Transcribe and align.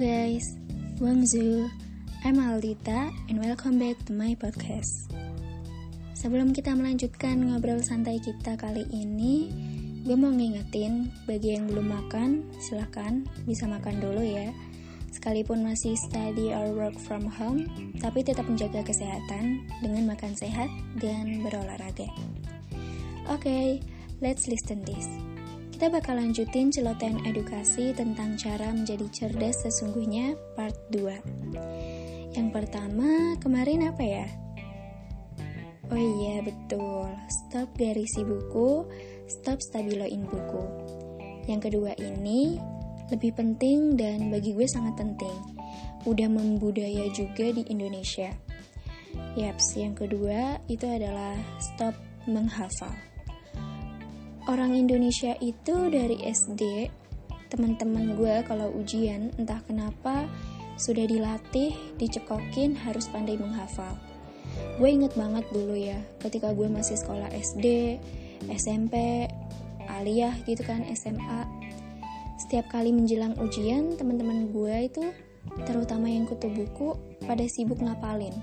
guys, 0.00 0.56
Bonjour, 0.96 1.68
I'm 2.24 2.40
Aldita 2.40 3.12
and 3.28 3.36
welcome 3.36 3.76
back 3.76 4.00
to 4.08 4.16
my 4.16 4.32
podcast. 4.32 5.12
Sebelum 6.16 6.56
kita 6.56 6.72
melanjutkan 6.72 7.36
ngobrol 7.44 7.84
santai 7.84 8.16
kita 8.16 8.56
kali 8.56 8.88
ini, 8.96 9.52
gue 10.00 10.16
mau 10.16 10.32
ngingetin 10.32 11.12
bagi 11.28 11.52
yang 11.52 11.68
belum 11.68 11.92
makan, 11.92 12.48
silahkan 12.64 13.28
bisa 13.44 13.68
makan 13.68 14.00
dulu 14.00 14.24
ya. 14.24 14.48
Sekalipun 15.12 15.68
masih 15.68 15.92
study 16.00 16.48
or 16.48 16.72
work 16.72 16.96
from 16.96 17.28
home, 17.28 17.68
tapi 18.00 18.24
tetap 18.24 18.48
menjaga 18.48 18.80
kesehatan 18.80 19.68
dengan 19.84 20.16
makan 20.16 20.32
sehat 20.32 20.72
dan 20.96 21.44
berolahraga. 21.44 22.08
Oke, 23.28 23.44
okay, 23.44 23.66
let's 24.24 24.48
listen 24.48 24.80
this. 24.80 25.29
Kita 25.80 25.96
bakal 25.96 26.20
lanjutin 26.20 26.68
celotehan 26.68 27.24
edukasi 27.24 27.96
tentang 27.96 28.36
cara 28.36 28.68
menjadi 28.68 29.08
cerdas 29.16 29.64
sesungguhnya 29.64 30.36
part 30.52 30.76
2. 30.92 32.36
Yang 32.36 32.48
pertama, 32.52 33.32
kemarin 33.40 33.88
apa 33.88 34.04
ya? 34.04 34.28
Oh 35.88 35.96
iya, 35.96 36.44
betul. 36.44 37.08
Stop 37.32 37.72
dari 37.80 38.04
si 38.12 38.20
buku, 38.20 38.84
stop 39.24 39.56
stabiloin 39.64 40.20
buku. 40.28 40.62
Yang 41.48 41.72
kedua 41.72 41.96
ini 41.96 42.60
lebih 43.08 43.40
penting 43.40 43.96
dan 43.96 44.28
bagi 44.28 44.52
gue 44.52 44.68
sangat 44.68 45.00
penting. 45.00 45.32
Udah 46.04 46.28
membudaya 46.28 47.08
juga 47.16 47.56
di 47.56 47.64
Indonesia. 47.72 48.28
Yaps, 49.32 49.80
yang 49.80 49.96
kedua 49.96 50.60
itu 50.68 50.84
adalah 50.84 51.40
stop 51.56 51.96
menghafal 52.28 52.92
orang 54.50 54.74
Indonesia 54.74 55.38
itu 55.38 55.86
dari 55.94 56.26
SD 56.26 56.90
teman-teman 57.54 58.18
gue 58.18 58.42
kalau 58.50 58.74
ujian 58.74 59.30
entah 59.38 59.62
kenapa 59.62 60.26
sudah 60.74 61.06
dilatih 61.06 61.70
dicekokin 62.02 62.74
harus 62.74 63.06
pandai 63.14 63.38
menghafal. 63.38 63.94
Gue 64.74 64.90
inget 64.90 65.14
banget 65.14 65.46
dulu 65.54 65.78
ya 65.78 66.02
ketika 66.18 66.50
gue 66.50 66.66
masih 66.66 66.98
sekolah 66.98 67.30
SD 67.30 67.98
SMP 68.50 69.26
aliyah 69.86 70.34
gitu 70.42 70.66
kan 70.66 70.82
SMA 70.98 71.46
setiap 72.42 72.66
kali 72.74 72.90
menjelang 72.90 73.38
ujian 73.38 73.94
teman-teman 73.94 74.50
gue 74.50 74.90
itu 74.90 75.04
terutama 75.62 76.10
yang 76.10 76.26
kutu 76.26 76.50
buku 76.50 76.98
pada 77.22 77.46
sibuk 77.46 77.78
ngapalin. 77.78 78.34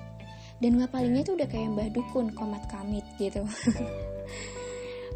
Dan 0.63 0.79
ngapalinnya 0.79 1.27
itu 1.27 1.35
udah 1.35 1.51
kayak 1.51 1.69
mbah 1.75 1.89
dukun 1.91 2.31
komat 2.33 2.63
kamit 2.71 3.03
gitu 3.19 3.45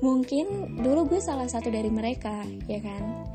mungkin 0.02 0.78
dulu 0.82 1.16
gue 1.16 1.22
salah 1.22 1.48
satu 1.48 1.70
dari 1.70 1.90
mereka 1.94 2.44
ya 2.66 2.82
kan? 2.82 3.30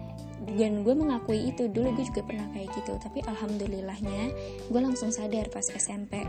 Dan 0.47 0.86
gue 0.86 0.95
mengakui 0.95 1.50
itu 1.50 1.67
dulu 1.67 1.95
gue 1.98 2.06
juga 2.06 2.22
pernah 2.27 2.47
kayak 2.55 2.70
gitu. 2.75 2.95
Tapi 2.98 3.22
alhamdulillahnya 3.25 4.22
gue 4.70 4.81
langsung 4.81 5.11
sadar 5.11 5.48
pas 5.50 5.64
SMP 5.75 6.22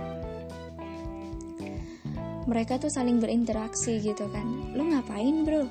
mereka 2.47 2.79
tuh 2.79 2.87
saling 2.87 3.19
berinteraksi 3.19 3.99
gitu 3.99 4.25
kan. 4.31 4.47
Lo 4.71 4.87
ngapain 4.87 5.43
bro? 5.43 5.67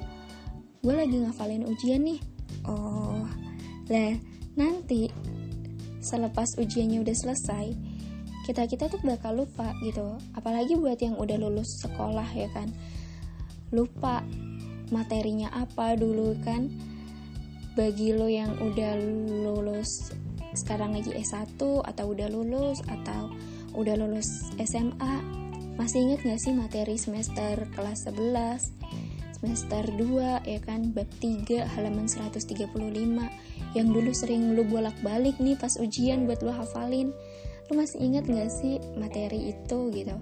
Gue 0.84 0.94
lagi 0.94 1.16
ngafalin 1.24 1.64
ujian 1.64 2.04
nih. 2.04 2.20
Oh 2.68 3.24
lah 3.88 4.14
nanti 4.58 5.08
selepas 6.02 6.58
ujiannya 6.58 7.02
udah 7.02 7.16
selesai 7.16 7.66
kita 8.46 8.62
kita 8.70 8.86
tuh 8.86 9.02
bakal 9.02 9.42
lupa 9.42 9.74
gitu. 9.82 10.20
Apalagi 10.38 10.78
buat 10.78 11.00
yang 11.02 11.18
udah 11.18 11.34
lulus 11.34 11.82
sekolah 11.82 12.28
ya 12.30 12.46
kan? 12.54 12.70
Lupa 13.74 14.22
materinya 14.90 15.50
apa 15.52 15.94
dulu 15.98 16.36
kan? 16.42 16.70
Bagi 17.76 18.16
lo 18.16 18.26
yang 18.30 18.56
udah 18.60 18.96
lulus 19.44 20.10
sekarang 20.56 20.96
lagi 20.96 21.12
S1 21.12 21.60
atau 21.60 22.04
udah 22.16 22.28
lulus 22.32 22.80
atau 22.88 23.28
udah 23.76 23.92
lulus 24.00 24.48
SMA 24.56 25.20
masih 25.76 26.08
inget 26.08 26.24
gak 26.24 26.40
sih 26.40 26.56
materi 26.56 26.96
semester 26.96 27.68
kelas 27.76 28.08
11 28.08 29.36
semester 29.36 29.84
2 29.92 30.48
ya 30.48 30.60
kan? 30.64 30.96
Bab 30.96 31.04
3 31.20 31.68
halaman 31.76 32.08
135 32.08 32.72
yang 33.76 33.88
dulu 33.92 34.10
sering 34.16 34.56
lu 34.56 34.64
bolak-balik 34.64 35.36
nih 35.36 35.52
pas 35.60 35.76
ujian 35.76 36.24
buat 36.24 36.40
lu 36.40 36.48
hafalin. 36.48 37.12
Lu 37.68 37.76
masih 37.76 38.00
inget 38.00 38.24
gak 38.24 38.48
sih 38.48 38.80
materi 38.96 39.52
itu 39.52 39.92
gitu? 39.92 40.16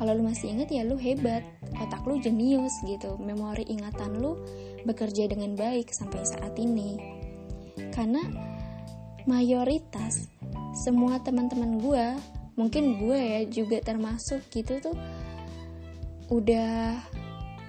Kalau 0.00 0.16
lu 0.16 0.24
masih 0.24 0.56
inget 0.56 0.72
ya 0.72 0.88
lu 0.88 0.96
hebat 0.96 1.44
otak 1.80 2.04
lu 2.04 2.20
jenius 2.20 2.72
gitu. 2.84 3.16
Memori 3.16 3.64
ingatan 3.66 4.20
lu 4.20 4.36
bekerja 4.84 5.26
dengan 5.26 5.56
baik 5.56 5.90
sampai 5.90 6.22
saat 6.22 6.54
ini. 6.60 7.00
Karena 7.90 8.20
mayoritas 9.24 10.28
semua 10.76 11.20
teman-teman 11.20 11.82
gue 11.82 12.06
mungkin 12.54 13.00
gue 13.00 13.18
ya 13.18 13.40
juga 13.48 13.80
termasuk 13.80 14.44
gitu 14.52 14.80
tuh 14.84 14.96
udah 16.30 17.00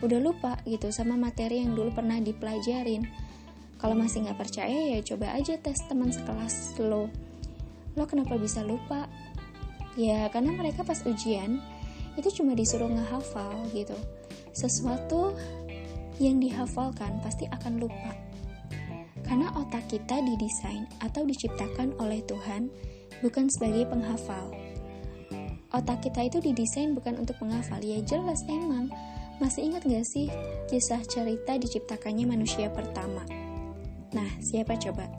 udah 0.01 0.19
lupa 0.21 0.57
gitu 0.65 0.89
sama 0.89 1.17
materi 1.17 1.61
yang 1.61 1.77
dulu 1.77 1.93
pernah 1.93 2.17
dipelajarin. 2.17 3.05
Kalau 3.81 3.97
masih 3.97 4.25
nggak 4.25 4.37
percaya 4.37 4.97
ya 4.97 4.99
coba 5.01 5.33
aja 5.33 5.57
tes 5.57 5.81
teman 5.89 6.13
sekelas 6.13 6.77
lo. 6.81 7.09
Lo 7.97 8.03
kenapa 8.05 8.37
bisa 8.37 8.61
lupa? 8.61 9.09
Ya 9.97 10.29
karena 10.29 10.53
mereka 10.53 10.85
pas 10.85 11.01
ujian 11.05 11.61
itu 12.21 12.41
cuma 12.41 12.53
disuruh 12.53 12.87
ngehafal 12.87 13.65
gitu. 13.73 13.97
Sesuatu 14.53 15.33
yang 16.21 16.37
dihafalkan 16.37 17.17
pasti 17.25 17.49
akan 17.49 17.81
lupa. 17.81 18.13
Karena 19.25 19.49
otak 19.57 19.89
kita 19.89 20.21
didesain 20.21 20.85
atau 21.01 21.25
diciptakan 21.25 21.97
oleh 21.97 22.21
Tuhan 22.29 22.69
bukan 23.25 23.49
sebagai 23.49 23.89
penghafal. 23.89 24.53
Otak 25.73 26.05
kita 26.05 26.29
itu 26.29 26.37
didesain 26.43 26.93
bukan 26.93 27.17
untuk 27.17 27.39
menghafal 27.41 27.81
ya 27.81 27.97
jelas 28.05 28.45
emang. 28.45 28.91
Masih 29.41 29.73
ingat 29.73 29.81
gak 29.89 30.05
sih 30.05 30.29
kisah 30.69 31.01
cerita 31.09 31.57
diciptakannya 31.57 32.29
manusia 32.29 32.69
pertama? 32.69 33.25
Nah 34.13 34.29
siapa 34.37 34.77
coba? 34.77 35.09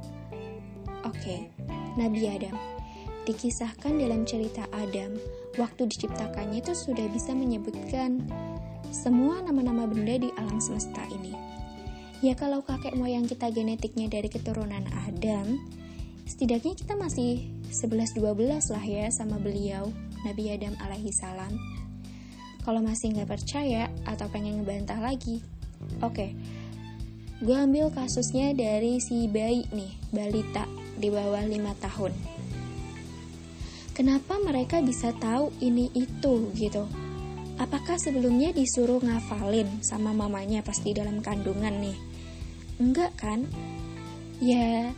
Oke 1.03 1.51
Nabi 1.99 2.31
Adam 2.31 2.72
dikisahkan 3.23 4.03
dalam 4.03 4.27
cerita 4.27 4.67
Adam 4.75 5.15
waktu 5.55 5.87
diciptakannya 5.87 6.59
itu 6.59 6.75
sudah 6.75 7.07
bisa 7.13 7.31
menyebutkan 7.37 8.25
semua 8.91 9.41
nama-nama 9.41 9.87
benda 9.87 10.19
di 10.19 10.29
alam 10.37 10.59
semesta 10.59 11.01
ini. 11.09 11.33
Ya 12.23 12.39
kalau 12.39 12.63
kakek 12.63 12.95
moyang 12.95 13.27
kita 13.27 13.51
genetiknya 13.51 14.07
dari 14.07 14.31
keturunan 14.31 14.87
Adam, 15.07 15.59
setidaknya 16.27 16.79
kita 16.79 16.95
masih 16.95 17.51
11-12 17.71 18.71
lah 18.71 18.85
ya 18.85 19.07
sama 19.11 19.43
beliau, 19.43 19.91
Nabi 20.23 20.55
Adam 20.55 20.75
alaihi 20.83 21.11
salam. 21.11 21.51
Kalau 22.63 22.79
masih 22.79 23.11
nggak 23.19 23.27
percaya 23.27 23.91
atau 24.07 24.31
pengen 24.31 24.63
ngebantah 24.63 25.03
lagi, 25.03 25.43
oke, 25.99 26.15
okay, 26.15 26.31
gue 27.43 27.59
ambil 27.59 27.91
kasusnya 27.91 28.55
dari 28.55 29.03
si 29.03 29.27
bayi 29.27 29.67
nih, 29.75 29.91
balita 30.15 30.71
di 30.95 31.11
bawah 31.11 31.43
5 31.43 31.59
tahun 31.83 32.32
kenapa 33.93 34.41
mereka 34.41 34.81
bisa 34.81 35.13
tahu 35.21 35.53
ini 35.61 35.93
itu 35.93 36.51
gitu? 36.57 36.85
Apakah 37.61 38.01
sebelumnya 38.01 38.51
disuruh 38.51 38.99
ngafalin 38.99 39.85
sama 39.85 40.11
mamanya 40.17 40.65
pas 40.65 40.81
di 40.81 40.97
dalam 40.97 41.21
kandungan 41.21 41.79
nih? 41.79 41.99
Enggak 42.81 43.13
kan? 43.21 43.45
Ya 44.41 44.91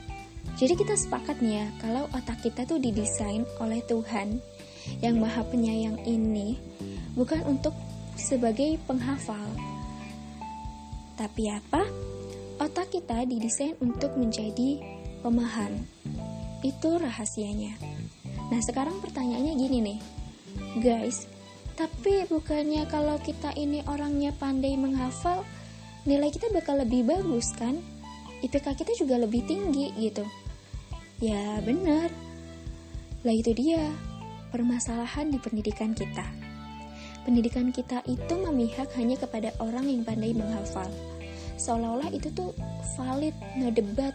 jadi 0.55 0.79
kita 0.79 0.95
sepakat 0.95 1.43
nih 1.43 1.61
ya 1.61 1.67
kalau 1.83 2.07
otak 2.15 2.39
kita 2.41 2.63
tuh 2.65 2.79
didesain 2.79 3.43
oleh 3.59 3.83
Tuhan 3.85 4.39
yang 5.03 5.19
maha 5.19 5.43
penyayang 5.51 5.99
ini 6.07 6.57
bukan 7.19 7.43
untuk 7.45 7.75
sebagai 8.15 8.79
penghafal. 8.87 9.51
Tapi 11.19 11.51
apa? 11.51 11.83
Otak 12.63 12.95
kita 12.95 13.27
didesain 13.27 13.75
untuk 13.83 14.15
menjadi 14.15 14.79
pemaham 15.27 15.83
itu 16.63 16.91
rahasianya 16.97 17.94
Nah 18.53 18.61
sekarang 18.61 19.01
pertanyaannya 19.01 19.55
gini 19.57 19.79
nih. 19.81 19.99
Guys 20.83 21.27
Tapi 21.75 22.27
bukannya 22.31 22.87
kalau 22.87 23.19
kita 23.19 23.51
ini 23.59 23.83
orangnya 23.91 24.31
pandai 24.37 24.79
menghafal 24.79 25.43
Nilai 26.05 26.29
kita 26.31 26.53
bakal 26.53 26.79
lebih 26.85 27.09
bagus 27.09 27.51
kan? 27.57 27.81
IPK 28.45 28.77
kita 28.77 28.93
juga 29.01 29.17
lebih 29.17 29.41
tinggi 29.49 29.89
gitu. 29.97 30.23
Ya 31.19 31.59
bener 31.65 32.13
Lah 33.25 33.35
itu 33.35 33.57
dia 33.57 33.89
Permasalahan 34.55 35.35
di 35.35 35.39
pendidikan 35.43 35.91
kita. 35.99 36.23
Pendidikan 37.27 37.75
kita 37.75 38.05
itu 38.07 38.35
memihak 38.39 38.87
hanya 38.95 39.19
kepada 39.19 39.51
orang 39.59 39.91
yang 39.91 40.07
pandai 40.07 40.31
menghafal. 40.31 40.87
Seolah-olah 41.59 42.13
itu 42.15 42.31
tuh 42.31 42.55
valid, 42.95 43.35
ngedebat 43.59 44.15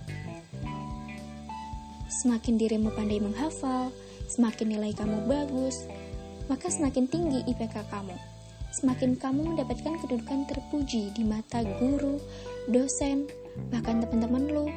Semakin 2.24 2.56
dirimu 2.56 2.88
pandai 2.96 3.20
menghafal, 3.20 3.92
Semakin 4.30 4.78
nilai 4.78 4.94
kamu 4.94 5.26
bagus, 5.26 5.90
maka 6.46 6.70
semakin 6.70 7.10
tinggi 7.10 7.42
IPK 7.50 7.82
kamu. 7.90 8.14
Semakin 8.70 9.18
kamu 9.18 9.58
mendapatkan 9.58 9.98
kedudukan 10.06 10.46
terpuji 10.46 11.10
di 11.18 11.26
mata 11.26 11.66
guru, 11.82 12.22
dosen, 12.70 13.26
bahkan 13.74 14.06
teman-teman 14.06 14.54
lo, 14.54 14.70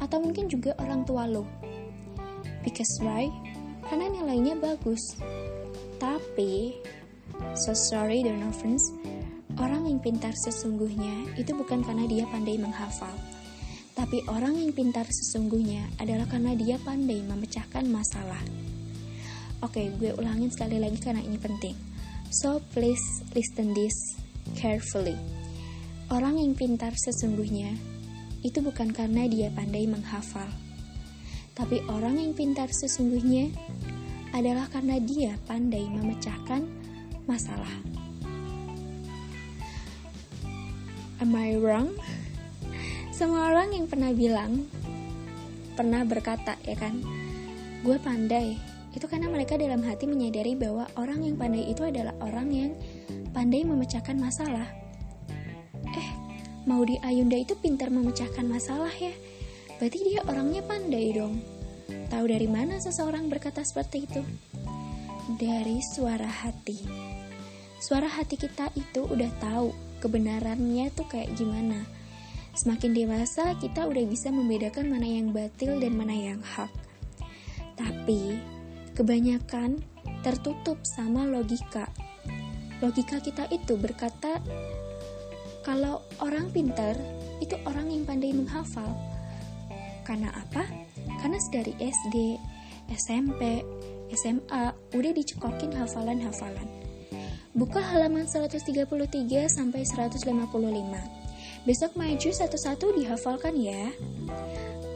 atau 0.00 0.24
mungkin 0.24 0.48
juga 0.48 0.72
orang 0.80 1.04
tua 1.04 1.28
lo. 1.28 1.44
Because 2.64 2.96
why? 3.04 3.28
Karena 3.84 4.08
nilainya 4.08 4.56
bagus. 4.56 5.20
Tapi, 6.00 6.80
so 7.52 7.76
sorry 7.76 8.24
Donovan's, 8.24 8.88
orang 9.60 9.84
yang 9.84 10.00
pintar 10.00 10.32
sesungguhnya 10.32 11.36
itu 11.36 11.52
bukan 11.52 11.84
karena 11.84 12.08
dia 12.08 12.24
pandai 12.32 12.56
menghafal. 12.56 13.12
Tapi 13.94 14.24
orang 14.32 14.56
yang 14.56 14.72
pintar 14.72 15.04
sesungguhnya 15.06 16.00
adalah 16.00 16.24
karena 16.26 16.56
dia 16.56 16.80
pandai 16.80 17.20
memecahkan 17.20 17.84
masalah. 17.86 18.63
Oke, 19.64 19.88
gue 19.96 20.12
ulangin 20.20 20.52
sekali 20.52 20.76
lagi 20.76 21.00
karena 21.00 21.24
ini 21.24 21.40
penting. 21.40 21.72
So 22.28 22.60
please 22.76 23.00
listen 23.32 23.72
this 23.72 23.96
carefully. 24.60 25.16
Orang 26.12 26.36
yang 26.36 26.52
pintar 26.52 26.92
sesungguhnya 26.92 27.72
itu 28.44 28.60
bukan 28.60 28.92
karena 28.92 29.24
dia 29.24 29.48
pandai 29.48 29.88
menghafal. 29.88 30.44
Tapi 31.56 31.80
orang 31.88 32.20
yang 32.20 32.36
pintar 32.36 32.68
sesungguhnya 32.68 33.48
adalah 34.36 34.68
karena 34.68 35.00
dia 35.00 35.32
pandai 35.48 35.88
memecahkan 35.88 36.60
masalah. 37.24 37.72
Am 41.24 41.32
I 41.32 41.56
wrong? 41.56 41.96
Semua 43.16 43.48
orang 43.48 43.72
yang 43.72 43.88
pernah 43.88 44.12
bilang, 44.12 44.68
pernah 45.72 46.04
berkata 46.04 46.60
ya 46.68 46.76
kan, 46.76 47.00
gue 47.80 47.96
pandai. 47.96 48.73
Itu 48.94 49.10
karena 49.10 49.26
mereka 49.26 49.58
dalam 49.58 49.82
hati 49.82 50.06
menyadari 50.06 50.54
bahwa 50.54 50.86
orang 50.94 51.26
yang 51.26 51.34
pandai 51.34 51.66
itu 51.66 51.82
adalah 51.82 52.14
orang 52.22 52.48
yang 52.54 52.72
pandai 53.34 53.66
memecahkan 53.66 54.14
masalah. 54.14 54.70
Eh, 55.90 56.08
mau 56.64 56.80
di 56.86 56.94
Ayunda 57.02 57.34
itu 57.34 57.58
pintar 57.58 57.90
memecahkan 57.90 58.46
masalah 58.46 58.94
ya. 58.94 59.10
Berarti 59.82 59.98
dia 60.06 60.22
orangnya 60.30 60.62
pandai 60.62 61.10
dong. 61.10 61.42
Tahu 62.08 62.24
dari 62.30 62.46
mana 62.46 62.78
seseorang 62.78 63.26
berkata 63.26 63.66
seperti 63.66 64.06
itu? 64.06 64.22
Dari 65.34 65.82
suara 65.82 66.30
hati. 66.30 66.78
Suara 67.82 68.06
hati 68.06 68.38
kita 68.38 68.70
itu 68.78 69.02
udah 69.04 69.28
tahu 69.42 69.74
kebenarannya 69.98 70.94
tuh 70.94 71.10
kayak 71.10 71.34
gimana. 71.34 71.82
Semakin 72.54 72.94
dewasa, 72.94 73.58
kita 73.58 73.82
udah 73.82 74.04
bisa 74.06 74.30
membedakan 74.30 74.86
mana 74.86 75.10
yang 75.10 75.34
batil 75.34 75.74
dan 75.82 75.98
mana 75.98 76.14
yang 76.14 76.38
hak. 76.38 76.70
Tapi, 77.74 78.38
kebanyakan 78.94 79.82
tertutup 80.22 80.80
sama 80.86 81.26
logika. 81.26 81.90
Logika 82.80 83.20
kita 83.20 83.50
itu 83.50 83.74
berkata, 83.76 84.40
kalau 85.66 86.00
orang 86.22 86.48
pintar, 86.54 86.96
itu 87.42 87.58
orang 87.68 87.90
yang 87.90 88.06
pandai 88.06 88.32
menghafal. 88.32 88.88
Karena 90.06 90.30
apa? 90.32 90.64
Karena 91.20 91.38
sedari 91.40 91.74
SD, 91.80 92.38
SMP, 92.94 93.64
SMA 94.14 94.64
udah 94.94 95.12
dicekokin 95.12 95.74
hafalan-hafalan. 95.74 96.68
Buka 97.54 97.80
halaman 97.80 98.26
133 98.26 98.86
sampai 99.46 99.86
155 99.86 101.24
Besok 101.64 101.96
maju 101.96 102.28
satu-satu 102.28 102.92
dihafalkan 102.92 103.56
ya. 103.56 103.88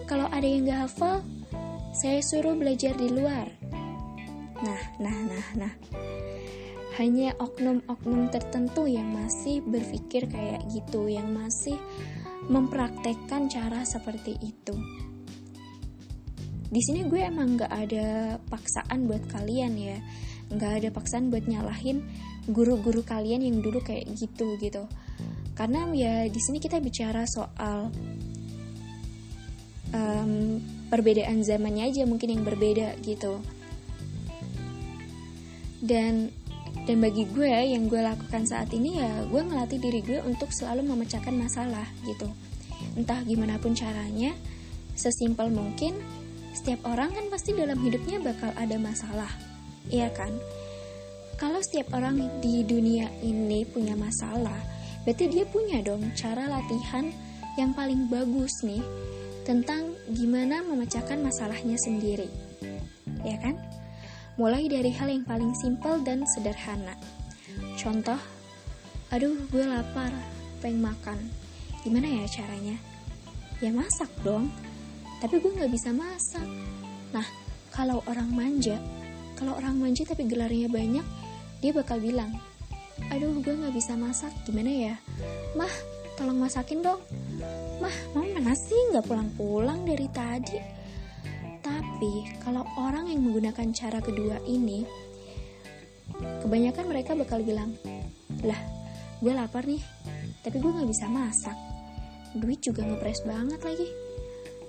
Kalau 0.05 0.29
ada 0.29 0.45
yang 0.45 0.69
gak 0.69 0.85
hafal, 0.85 1.25
saya 1.97 2.21
suruh 2.21 2.53
belajar 2.53 2.93
di 2.93 3.09
luar. 3.09 3.49
Nah, 4.65 4.83
nah, 4.99 5.17
nah, 5.27 5.47
nah. 5.55 5.73
Hanya 6.99 7.35
oknum-oknum 7.39 8.31
tertentu 8.35 8.91
yang 8.91 9.07
masih 9.15 9.63
berpikir 9.63 10.27
kayak 10.27 10.67
gitu, 10.75 11.07
yang 11.07 11.31
masih 11.31 11.79
mempraktekkan 12.51 13.47
cara 13.47 13.87
seperti 13.87 14.35
itu. 14.43 14.75
Di 16.69 16.81
sini 16.85 17.07
gue 17.07 17.23
emang 17.23 17.55
gak 17.55 17.71
ada 17.71 18.37
paksaan 18.51 19.07
buat 19.07 19.25
kalian 19.31 19.79
ya, 19.79 19.99
gak 20.53 20.83
ada 20.83 20.89
paksaan 20.91 21.31
buat 21.31 21.47
nyalahin 21.47 22.03
guru-guru 22.49 23.05
kalian 23.05 23.45
yang 23.45 23.61
dulu 23.61 23.85
kayak 23.85 24.09
gitu 24.17 24.57
gitu 24.57 24.89
karena 25.59 25.91
ya 25.91 26.15
di 26.31 26.39
sini 26.39 26.63
kita 26.63 26.79
bicara 26.79 27.27
soal 27.27 27.91
um, 29.91 30.63
perbedaan 30.87 31.43
zamannya 31.43 31.91
aja 31.91 32.07
mungkin 32.07 32.31
yang 32.39 32.47
berbeda 32.47 32.95
gitu 33.03 33.43
dan 35.83 36.33
dan 36.85 36.97
bagi 36.99 37.29
gue 37.29 37.49
yang 37.49 37.87
gue 37.87 38.01
lakukan 38.01 38.49
saat 38.49 38.73
ini 38.73 38.99
ya 39.01 39.25
gue 39.29 39.41
ngelatih 39.41 39.79
diri 39.81 40.01
gue 40.05 40.19
untuk 40.25 40.51
selalu 40.53 40.87
memecahkan 40.89 41.35
masalah 41.35 41.87
gitu 42.05 42.29
entah 42.97 43.21
gimana 43.27 43.61
pun 43.61 43.77
caranya 43.77 44.33
sesimpel 44.99 45.53
mungkin 45.53 45.99
setiap 46.57 46.83
orang 46.89 47.13
kan 47.15 47.29
pasti 47.31 47.55
dalam 47.55 47.79
hidupnya 47.79 48.19
bakal 48.23 48.51
ada 48.57 48.77
masalah 48.81 49.31
iya 49.93 50.11
kan 50.11 50.31
kalau 51.39 51.63
setiap 51.63 51.95
orang 51.95 52.19
di 52.43 52.67
dunia 52.67 53.07
ini 53.23 53.63
punya 53.63 53.95
masalah 53.95 54.79
Berarti 55.09 55.25
dia 55.33 55.49
punya 55.49 55.81
dong 55.81 56.05
cara 56.13 56.45
latihan 56.53 57.09
yang 57.57 57.73
paling 57.73 58.13
bagus 58.13 58.53
nih 58.61 58.85
tentang 59.41 59.97
gimana 60.13 60.61
memecahkan 60.61 61.25
masalahnya 61.25 61.81
sendiri. 61.81 62.29
Ya 63.25 63.41
kan? 63.41 63.57
Mulai 64.39 64.71
dari 64.71 64.95
hal 64.95 65.11
yang 65.11 65.27
paling 65.27 65.51
simpel 65.59 65.99
dan 66.07 66.23
sederhana. 66.31 66.95
Contoh, 67.75 68.19
aduh 69.11 69.35
gue 69.51 69.65
lapar, 69.67 70.15
pengen 70.63 70.87
makan. 70.87 71.19
Gimana 71.83 72.07
ya 72.07 72.25
caranya? 72.31 72.79
Ya 73.59 73.75
masak 73.75 74.09
dong. 74.23 74.49
Tapi 75.19 75.43
gue 75.43 75.51
gak 75.59 75.75
bisa 75.75 75.91
masak. 75.91 76.47
Nah, 77.11 77.27
kalau 77.75 77.99
orang 78.07 78.31
manja, 78.31 78.79
kalau 79.35 79.59
orang 79.59 79.75
manja 79.75 80.07
tapi 80.07 80.31
gelarnya 80.31 80.71
banyak, 80.71 81.03
dia 81.59 81.75
bakal 81.75 81.99
bilang, 81.99 82.31
aduh 83.11 83.31
gue 83.39 83.55
gak 83.55 83.75
bisa 83.75 83.95
masak 83.95 84.35
gimana 84.43 84.91
ya 84.91 84.95
mah 85.55 85.71
tolong 86.19 86.43
masakin 86.43 86.83
dong 86.83 87.01
mah 87.79 87.95
mau 88.13 88.27
mana 88.27 88.53
sih 88.53 88.91
gak 88.91 89.07
pulang-pulang 89.07 89.87
dari 89.87 90.11
tadi 90.11 90.59
tapi 91.99 92.31
kalau 92.47 92.63
orang 92.79 93.11
yang 93.11 93.27
menggunakan 93.27 93.75
cara 93.75 93.99
kedua 93.99 94.39
ini 94.47 94.87
kebanyakan 96.47 96.87
mereka 96.87 97.19
bakal 97.19 97.43
bilang 97.43 97.75
lah 98.47 98.55
gue 99.19 99.35
lapar 99.35 99.67
nih 99.67 99.83
tapi 100.47 100.63
gue 100.63 100.71
gak 100.79 100.87
bisa 100.87 101.11
masak. 101.11 101.59
Duit 102.39 102.63
juga 102.63 102.87
ngepres 102.87 103.27
banget 103.27 103.59
lagi. 103.67 103.91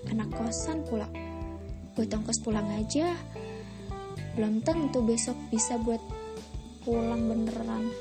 Anak 0.09 0.33
kosan 0.33 0.81
pula. 0.89 1.05
Gue 1.93 2.09
tongkos 2.09 2.41
pulang 2.41 2.65
aja. 2.73 3.13
Belum 4.33 4.65
tentu 4.65 5.05
besok 5.05 5.37
bisa 5.53 5.77
buat 5.77 6.01
pulang 6.81 7.29
beneran. 7.29 7.93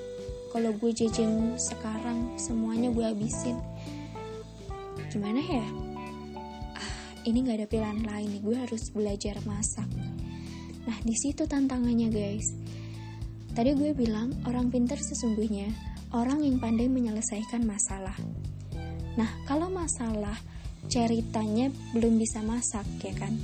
Kalau 0.56 0.72
gue 0.72 0.90
jajan 0.96 1.60
sekarang 1.60 2.32
semuanya 2.40 2.88
gue 2.88 3.04
habisin. 3.04 3.60
Gimana 5.12 5.44
ya 5.44 5.87
ini 7.28 7.44
nggak 7.44 7.58
ada 7.60 7.68
pilihan 7.68 8.00
lain 8.08 8.28
nih 8.32 8.40
gue 8.40 8.56
harus 8.56 8.82
belajar 8.96 9.36
masak. 9.44 9.84
Nah 10.88 10.98
di 11.04 11.12
situ 11.12 11.44
tantangannya 11.44 12.08
guys. 12.08 12.48
Tadi 13.52 13.76
gue 13.76 13.92
bilang 13.92 14.32
orang 14.48 14.72
pintar 14.72 14.96
sesungguhnya 14.96 15.68
orang 16.16 16.40
yang 16.40 16.56
pandai 16.56 16.88
menyelesaikan 16.88 17.68
masalah. 17.68 18.16
Nah 19.20 19.28
kalau 19.44 19.68
masalah 19.68 20.40
ceritanya 20.88 21.68
belum 21.92 22.16
bisa 22.16 22.40
masak 22.40 22.88
ya 23.04 23.12
kan? 23.12 23.36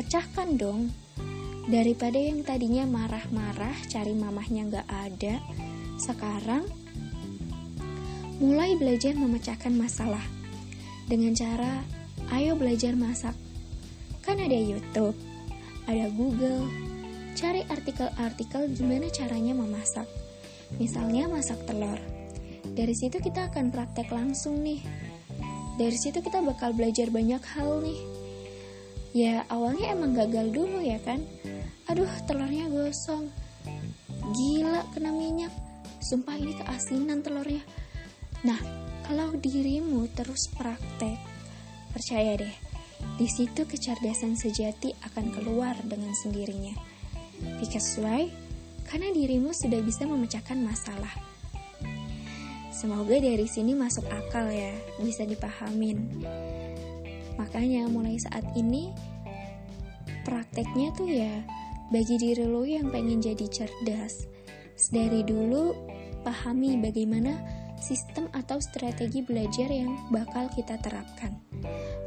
Pecahkan 0.00 0.56
dong. 0.56 0.88
Daripada 1.68 2.18
yang 2.18 2.42
tadinya 2.42 2.88
marah-marah 2.88 3.76
cari 3.86 4.16
mamahnya 4.16 4.66
nggak 4.66 4.88
ada 4.88 5.38
sekarang, 5.94 6.66
mulai 8.42 8.74
belajar 8.74 9.14
memecahkan 9.14 9.70
masalah 9.70 10.24
dengan 11.06 11.30
cara 11.38 12.01
ayo 12.32 12.56
belajar 12.56 12.96
masak. 12.96 13.36
Kan 14.24 14.40
ada 14.40 14.56
YouTube, 14.56 15.14
ada 15.84 16.08
Google. 16.16 16.66
Cari 17.36 17.64
artikel-artikel 17.68 18.72
gimana 18.76 19.08
caranya 19.12 19.52
memasak. 19.56 20.08
Misalnya 20.80 21.28
masak 21.28 21.60
telur. 21.68 22.00
Dari 22.72 22.94
situ 22.96 23.20
kita 23.20 23.52
akan 23.52 23.68
praktek 23.68 24.08
langsung 24.08 24.64
nih. 24.64 24.80
Dari 25.76 25.96
situ 25.96 26.24
kita 26.24 26.40
bakal 26.40 26.72
belajar 26.72 27.12
banyak 27.12 27.40
hal 27.56 27.80
nih. 27.84 28.00
Ya 29.12 29.44
awalnya 29.52 29.92
emang 29.92 30.16
gagal 30.16 30.52
dulu 30.52 30.80
ya 30.80 30.96
kan. 31.04 31.20
Aduh 31.92 32.08
telurnya 32.24 32.68
gosong. 32.72 33.28
Gila 34.32 34.88
kena 34.96 35.12
minyak 35.12 35.52
Sumpah 36.02 36.34
ini 36.34 36.58
keasinan 36.58 37.22
telurnya. 37.22 37.62
Nah, 38.42 38.58
kalau 39.06 39.38
dirimu 39.38 40.10
terus 40.10 40.50
praktek, 40.50 41.14
percaya 41.92 42.40
deh, 42.40 42.54
di 43.20 43.28
situ 43.28 43.68
kecerdasan 43.68 44.34
sejati 44.34 44.96
akan 45.04 45.30
keluar 45.36 45.76
dengan 45.84 46.10
sendirinya. 46.16 46.74
Because 47.60 48.00
why? 48.00 48.32
Karena 48.88 49.12
dirimu 49.12 49.52
sudah 49.54 49.78
bisa 49.84 50.08
memecahkan 50.08 50.58
masalah. 50.58 51.12
Semoga 52.72 53.14
dari 53.20 53.46
sini 53.46 53.78
masuk 53.78 54.08
akal 54.10 54.50
ya, 54.50 54.74
bisa 54.98 55.22
dipahamin. 55.22 56.26
Makanya 57.38 57.86
mulai 57.86 58.18
saat 58.18 58.42
ini 58.58 58.90
prakteknya 60.26 60.88
tuh 60.96 61.08
ya 61.08 61.44
bagi 61.92 62.16
diri 62.16 62.48
lo 62.48 62.64
yang 62.64 62.88
pengen 62.88 63.20
jadi 63.20 63.46
cerdas. 63.46 64.26
Dari 64.90 65.22
dulu 65.22 65.76
pahami 66.26 66.80
bagaimana 66.80 67.38
sistem 67.82 68.30
atau 68.30 68.62
strategi 68.62 69.26
belajar 69.26 69.66
yang 69.66 69.98
bakal 70.14 70.46
kita 70.54 70.78
terapkan. 70.78 71.34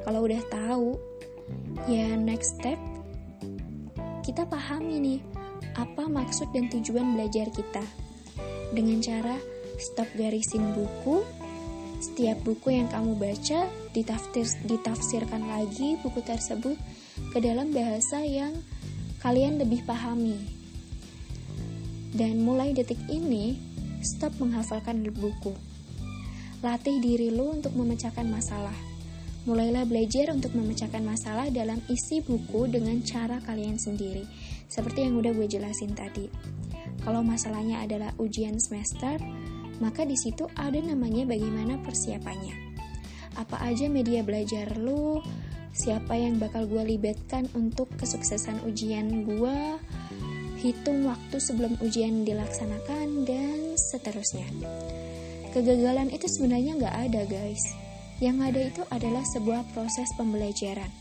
Kalau 0.07 0.23
udah 0.23 0.39
tahu, 0.47 0.95
ya 1.91 2.15
next 2.15 2.57
step 2.57 2.79
kita 4.25 4.47
pahami 4.49 4.97
nih 4.97 5.21
apa 5.77 6.09
maksud 6.09 6.49
dan 6.55 6.71
tujuan 6.71 7.13
belajar 7.13 7.51
kita. 7.53 7.83
Dengan 8.73 8.97
cara 9.03 9.37
stop 9.77 10.09
garisin 10.17 10.73
buku, 10.73 11.21
setiap 12.01 12.41
buku 12.41 12.73
yang 12.73 12.89
kamu 12.89 13.13
baca 13.19 13.69
ditafsir, 13.93 14.47
ditafsirkan 14.65 15.45
lagi 15.45 15.99
buku 16.01 16.25
tersebut 16.25 16.73
ke 17.31 17.37
dalam 17.37 17.69
bahasa 17.69 18.23
yang 18.25 18.55
kalian 19.21 19.61
lebih 19.61 19.85
pahami. 19.85 20.37
Dan 22.15 22.41
mulai 22.47 22.71
detik 22.71 22.99
ini, 23.11 23.59
stop 24.05 24.37
menghafalkan 24.37 25.01
buku. 25.09 25.57
Latih 26.61 27.01
diri 27.01 27.33
lu 27.33 27.57
untuk 27.57 27.73
memecahkan 27.73 28.29
masalah. 28.29 28.73
Mulailah 29.45 29.85
belajar 29.85 30.33
untuk 30.33 30.57
memecahkan 30.57 31.05
masalah 31.05 31.49
dalam 31.53 31.77
isi 31.85 32.21
buku 32.21 32.65
dengan 32.69 32.97
cara 33.05 33.37
kalian 33.41 33.77
sendiri. 33.77 34.25
Seperti 34.65 35.05
yang 35.05 35.21
udah 35.21 35.33
gue 35.33 35.45
jelasin 35.45 35.93
tadi. 35.93 36.25
Kalau 37.05 37.21
masalahnya 37.21 37.85
adalah 37.85 38.09
ujian 38.17 38.57
semester, 38.57 39.21
maka 39.77 40.01
di 40.07 40.17
situ 40.17 40.49
ada 40.57 40.81
namanya 40.81 41.29
bagaimana 41.29 41.77
persiapannya. 41.85 42.57
Apa 43.37 43.61
aja 43.67 43.85
media 43.85 44.25
belajar 44.25 44.73
lu, 44.79 45.21
siapa 45.75 46.15
yang 46.15 46.39
bakal 46.39 46.65
gue 46.65 46.95
libatkan 46.95 47.45
untuk 47.53 47.91
kesuksesan 47.99 48.63
ujian 48.65 49.27
gue, 49.27 49.59
hitung 50.63 51.05
waktu 51.05 51.37
sebelum 51.37 51.77
ujian 51.83 52.25
dilaksanakan, 52.25 53.27
dan 53.27 53.74
seterusnya. 53.95 54.43
Kegagalan 55.55 56.11
itu 56.11 56.27
sebenarnya 56.27 56.75
nggak 56.75 56.95
ada 57.07 57.21
guys. 57.31 57.63
Yang 58.19 58.37
ada 58.43 58.61
itu 58.67 58.81
adalah 58.91 59.23
sebuah 59.23 59.63
proses 59.71 60.11
pembelajaran. 60.19 60.91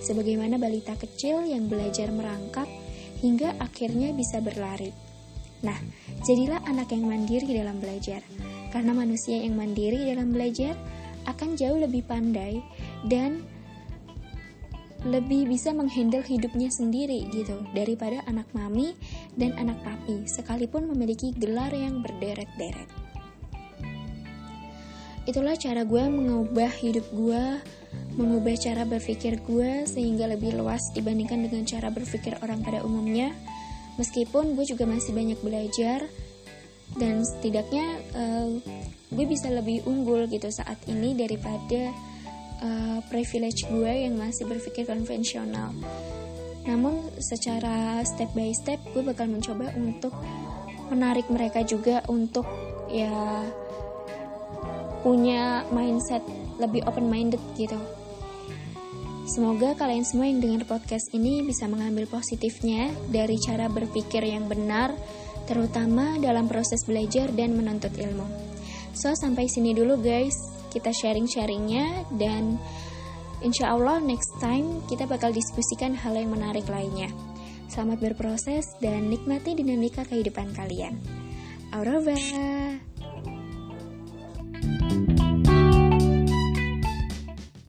Sebagaimana 0.00 0.56
balita 0.56 0.96
kecil 0.96 1.44
yang 1.44 1.68
belajar 1.68 2.08
merangkak 2.08 2.68
hingga 3.20 3.52
akhirnya 3.60 4.16
bisa 4.16 4.40
berlari. 4.40 4.90
Nah, 5.62 5.76
jadilah 6.24 6.64
anak 6.66 6.90
yang 6.90 7.06
mandiri 7.06 7.46
dalam 7.52 7.78
belajar. 7.78 8.24
Karena 8.72 8.96
manusia 8.96 9.44
yang 9.44 9.54
mandiri 9.54 10.08
dalam 10.08 10.32
belajar 10.32 10.74
akan 11.28 11.54
jauh 11.54 11.78
lebih 11.78 12.02
pandai 12.08 12.58
dan 13.06 13.44
lebih 15.02 15.50
bisa 15.50 15.74
menghandle 15.74 16.22
hidupnya 16.22 16.70
sendiri 16.70 17.26
gitu 17.34 17.58
daripada 17.74 18.22
anak 18.30 18.46
mami 18.54 18.94
dan 19.34 19.50
anak 19.58 19.78
papi 19.82 20.30
sekalipun 20.30 20.86
memiliki 20.86 21.34
gelar 21.34 21.74
yang 21.74 22.06
berderet-deret. 22.06 22.86
Itulah 25.22 25.54
cara 25.54 25.86
gue 25.86 26.02
mengubah 26.02 26.70
hidup 26.82 27.06
gue, 27.14 27.44
mengubah 28.18 28.58
cara 28.58 28.82
berpikir 28.82 29.38
gue 29.46 29.86
sehingga 29.86 30.26
lebih 30.26 30.58
luas 30.58 30.82
dibandingkan 30.94 31.46
dengan 31.46 31.62
cara 31.62 31.94
berpikir 31.94 32.38
orang 32.42 32.62
pada 32.62 32.82
umumnya. 32.82 33.30
Meskipun 34.02 34.58
gue 34.58 34.66
juga 34.66 34.82
masih 34.82 35.14
banyak 35.14 35.38
belajar 35.42 36.02
dan 36.98 37.22
setidaknya 37.22 37.86
uh, 38.18 38.50
gue 39.14 39.26
bisa 39.28 39.46
lebih 39.52 39.86
unggul 39.86 40.26
gitu 40.26 40.50
saat 40.50 40.80
ini 40.90 41.14
daripada 41.14 41.92
uh, 42.62 42.98
privilege 43.10 43.66
gue 43.66 43.92
yang 44.06 44.14
masih 44.16 44.46
berpikir 44.46 44.86
konvensional. 44.86 45.74
Namun 46.62 47.10
secara 47.18 48.00
step 48.06 48.30
by 48.32 48.54
step 48.54 48.78
gue 48.94 49.02
bakal 49.02 49.26
mencoba 49.26 49.74
untuk 49.74 50.14
menarik 50.88 51.26
mereka 51.26 51.66
juga 51.66 52.06
untuk 52.06 52.46
ya 52.86 53.42
punya 55.02 55.66
mindset 55.74 56.22
lebih 56.62 56.86
open 56.86 57.10
minded 57.10 57.42
gitu. 57.58 57.74
Semoga 59.26 59.74
kalian 59.78 60.04
semua 60.04 60.28
yang 60.28 60.42
dengar 60.42 60.66
podcast 60.66 61.10
ini 61.14 61.46
bisa 61.46 61.64
mengambil 61.70 62.10
positifnya 62.10 62.90
dari 63.08 63.38
cara 63.38 63.70
berpikir 63.70 64.20
yang 64.22 64.50
benar, 64.50 64.92
terutama 65.46 66.20
dalam 66.20 66.50
proses 66.50 66.84
belajar 66.84 67.30
dan 67.32 67.54
menuntut 67.54 67.94
ilmu. 67.96 68.26
So, 68.92 69.14
sampai 69.16 69.48
sini 69.48 69.72
dulu 69.72 70.04
guys 70.04 70.51
kita 70.72 70.88
sharing-sharingnya 70.88 72.08
dan 72.16 72.56
insya 73.44 73.76
Allah 73.76 74.00
next 74.00 74.32
time 74.40 74.80
kita 74.88 75.04
bakal 75.04 75.28
diskusikan 75.28 75.92
hal 75.92 76.16
yang 76.16 76.32
menarik 76.32 76.64
lainnya. 76.72 77.12
Selamat 77.68 78.00
berproses 78.00 78.64
dan 78.80 79.12
nikmati 79.12 79.52
dinamika 79.52 80.08
kehidupan 80.08 80.56
kalian. 80.56 80.96
Au 81.72 81.84
revoir. 81.84 82.91